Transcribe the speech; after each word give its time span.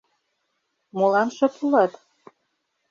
Молан 0.97 1.29
шып 1.35 1.55
улат? 1.65 1.93